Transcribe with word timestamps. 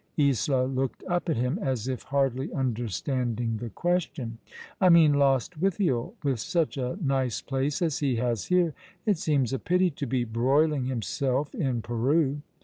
Isola 0.19 0.65
looked 0.65 1.03
up 1.07 1.29
at 1.29 1.37
hina, 1.37 1.61
as 1.61 1.87
if 1.87 2.01
hardly 2.01 2.51
understanding 2.53 3.57
the 3.57 3.69
question. 3.69 4.39
"I 4.81 4.89
mean 4.89 5.13
Lostwithiel. 5.13 6.15
With 6.23 6.39
such 6.39 6.75
a 6.75 6.97
nico 6.99 7.29
place 7.45 7.83
as 7.83 7.99
he 7.99 8.15
has 8.15 8.45
here, 8.45 8.73
it 9.05 9.19
seems 9.19 9.53
a 9.53 9.59
pity 9.59 9.91
to 9.91 10.07
be 10.07 10.23
broiling 10.23 10.85
himself 10.85 11.53
in 11.53 11.83
Peru. 11.83 12.41